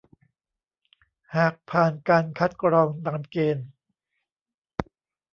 [1.35, 3.67] หากผ่านการคัดกรองตามเกณฑ์